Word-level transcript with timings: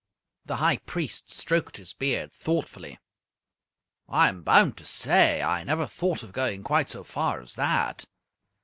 The 0.47 0.55
High 0.55 0.77
Priest 0.77 1.29
stroked 1.29 1.77
his 1.77 1.93
beard 1.93 2.33
thoughtfully. 2.33 2.97
"I 4.09 4.29
am 4.29 4.41
bound 4.41 4.75
to 4.77 4.83
say 4.85 5.43
I 5.43 5.63
never 5.63 5.85
thought 5.85 6.23
of 6.23 6.31
going 6.31 6.63
quite 6.63 6.89
so 6.89 7.03
far 7.03 7.39
as 7.39 7.53
that." 7.53 8.05